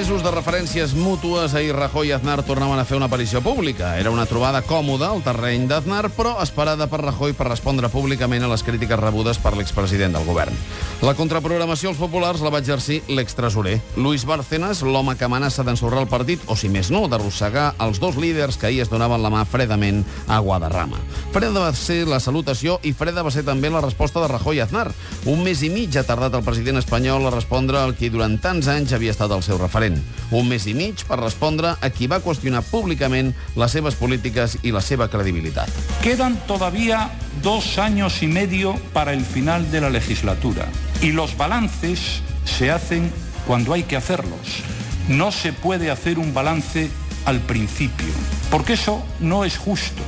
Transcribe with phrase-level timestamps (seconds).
[0.00, 3.98] Mesos de referències mútues, ahir Rajoy i Aznar tornaven a fer una aparició pública.
[4.00, 8.48] Era una trobada còmoda al terreny d'Aznar, però esperada per Rajoy per respondre públicament a
[8.48, 10.56] les crítiques rebudes per l'expresident del govern.
[11.04, 13.74] La contraprogramació als populars la va exercir l'extresorer.
[14.00, 18.16] Luis Bárcenas, l'home que amenaça d'ensorrar el partit, o si més no, d'arrossegar els dos
[18.16, 20.96] líders que ahir es donaven la mà fredament a Guadarrama.
[21.34, 24.64] Freda va ser la salutació i freda va ser també la resposta de Rajoy i
[24.64, 24.88] Aznar.
[25.28, 28.72] Un mes i mig ha tardat el president espanyol a respondre al qui durant tants
[28.72, 29.89] anys havia estat el seu referent.
[30.30, 34.70] Un mes i mig per respondre a qui va qüestionar públicament les seves polítiques i
[34.74, 35.70] la seva credibilitat.
[36.02, 37.10] Quedan todavía
[37.42, 40.68] dos años y medio para el final de la legislatura
[41.02, 43.10] y los balances se hacen
[43.46, 44.62] cuando hay que hacerlos.
[45.08, 46.90] No se puede hacer un balance
[47.24, 48.06] al principio,
[48.50, 50.02] porque eso no es justo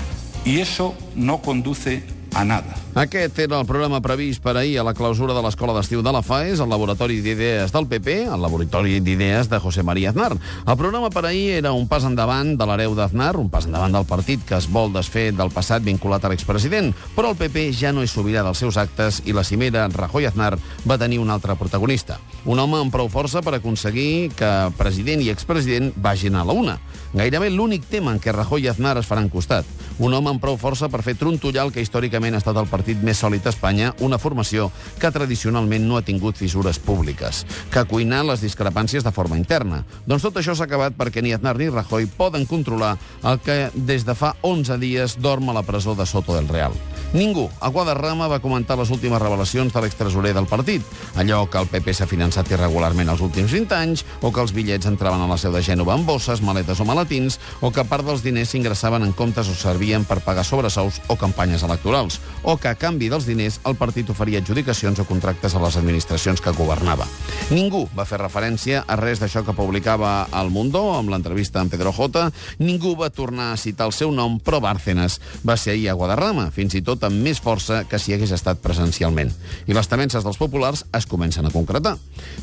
[0.45, 2.05] y eso no conduce
[2.35, 2.81] a nada.
[2.93, 6.21] Aquest era el programa previst per ahir a la clausura de l'Escola d'Estiu de la
[6.21, 10.34] FAES, el Laboratori d'Idees del PP, el Laboratori d'Idees de José María Aznar.
[10.37, 14.05] El programa per ahir era un pas endavant de l'hereu d'Aznar, un pas endavant del
[14.05, 18.05] partit que es vol desfer del passat vinculat a l'expresident, però el PP ja no
[18.05, 22.21] és sobirà dels seus actes i la cimera Rajoy-Aznar va tenir un altre protagonista.
[22.45, 26.77] Un home amb prou força per aconseguir que president i expresident vagin a la una.
[27.17, 29.65] Gairebé l'únic tema en què Rajoy i Aznar es faran costat.
[30.03, 32.81] Un home amb prou força per fer trontollar el que històricament ha estat el partit
[33.02, 38.27] més sòlid d'Espanya, una formació que tradicionalment no ha tingut fissures públiques, que ha cuinat
[38.28, 39.83] les discrepàncies de forma interna.
[40.06, 44.06] Doncs tot això s'ha acabat perquè ni Aznar ni Rajoy poden controlar el que des
[44.08, 46.77] de fa 11 dies dorm a la presó de Soto del Real.
[47.13, 50.81] Ningú a Guadarrama va comentar les últimes revelacions de l'extresorer del partit,
[51.21, 54.89] allò que el PP s'ha finançat irregularment els últims 20 anys, o que els bitllets
[54.89, 58.25] entraven a la seu de Gènova amb bosses, maletes o maletins, o que part dels
[58.25, 62.79] diners s'ingressaven en comptes o servien per pagar sobresous o campanyes electorals, o que a
[62.81, 67.05] canvi dels diners el partit oferia adjudicacions o contractes a les administracions que governava.
[67.53, 71.93] Ningú va fer referència a res d'això que publicava El Mundo amb l'entrevista amb Pedro
[71.93, 72.25] J.
[72.65, 76.49] Ningú va tornar a citar el seu nom, però Bárcenas va ser ahir a Guadarrama,
[76.56, 79.31] fins i tot amb més força que si hagués estat presencialment.
[79.67, 81.97] I les temences dels populars es comencen a concretar.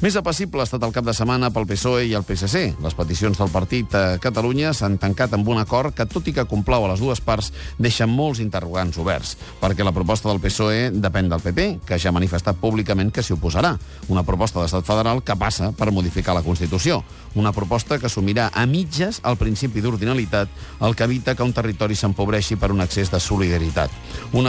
[0.03, 2.63] Més apassible ha estat el cap de setmana pel PSOE i el PSC.
[2.83, 6.47] Les peticions del partit a Catalunya s'han tancat amb un acord que, tot i que
[6.49, 11.29] complau a les dues parts, deixa molts interrogants oberts, perquè la proposta del PSOE depèn
[11.31, 13.75] del PP, que ja ha manifestat públicament que s'hi oposarà.
[14.09, 17.03] Una proposta d'estat federal que passa per modificar la Constitució.
[17.35, 20.49] Una proposta que assumirà a mitges el principi d'ordinalitat,
[20.81, 23.91] el que evita que un territori s'empobreixi per un excés de solidaritat.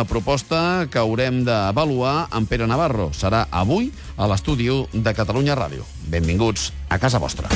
[0.01, 3.11] Una proposta que haurem d'avaluar amb Pere Navarro.
[3.13, 5.85] Serà avui a l'estudi de Catalunya Ràdio.
[6.09, 7.53] Benvinguts a casa vostra.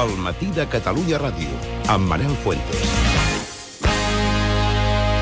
[0.00, 1.60] El matí de Catalunya Ràdio,
[1.92, 3.07] amb Manel Fuentes.